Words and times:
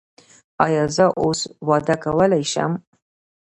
ایا 0.65 0.83
زه 0.95 1.05
اوس 1.21 1.39
واده 1.67 1.95
کولی 2.03 2.43
شم؟ 2.51 2.71